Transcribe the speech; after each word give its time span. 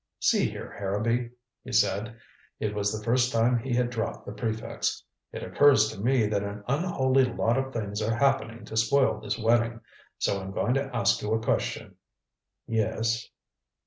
"See 0.19 0.49
here, 0.49 0.73
Harrowby," 0.79 1.29
he 1.63 1.71
said 1.71 2.15
it 2.59 2.73
was 2.73 2.91
the 2.91 3.03
first 3.05 3.31
time 3.31 3.59
he 3.59 3.75
had 3.75 3.91
dropped 3.91 4.25
the 4.25 4.31
prefix, 4.31 5.03
"it 5.31 5.43
occurs 5.43 5.89
to 5.91 5.99
me 6.01 6.25
that 6.25 6.41
an 6.41 6.63
unholy 6.67 7.25
lot 7.25 7.55
of 7.55 7.71
things 7.71 8.01
are 8.01 8.15
happening 8.17 8.65
to 8.65 8.75
spoil 8.75 9.21
this 9.21 9.37
wedding. 9.37 9.79
So 10.17 10.41
I'm 10.41 10.53
going 10.53 10.73
to 10.73 10.89
ask 10.95 11.21
you 11.21 11.31
a 11.35 11.39
question." 11.43 11.97
"Yes." 12.65 13.29